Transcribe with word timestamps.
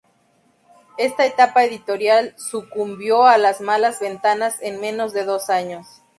Esta 0.97 1.27
etapa 1.27 1.63
editorial 1.63 2.33
sucumbió 2.35 3.27
a 3.27 3.37
las 3.37 3.61
malas 3.61 3.99
ventas 3.99 4.59
en 4.63 4.79
menos 4.81 5.13
de 5.13 5.25
dos 5.25 5.51
años. 5.51 6.01